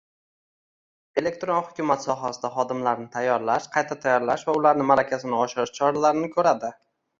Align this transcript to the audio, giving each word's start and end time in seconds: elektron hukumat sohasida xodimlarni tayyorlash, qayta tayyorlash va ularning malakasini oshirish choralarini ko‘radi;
elektron 1.21 1.59
hukumat 1.67 2.05
sohasida 2.05 2.51
xodimlarni 2.55 3.07
tayyorlash, 3.17 3.69
qayta 3.77 3.99
tayyorlash 4.07 4.49
va 4.51 4.59
ularning 4.63 4.91
malakasini 4.95 5.39
oshirish 5.45 5.77
choralarini 5.79 6.35
ko‘radi; 6.37 6.77